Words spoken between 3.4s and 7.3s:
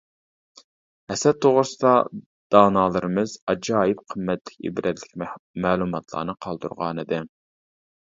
ئاجايىپ قىممەتلىك، ئىبرەتلىك مەلۇماتلارنى قالدۇرغانىدى.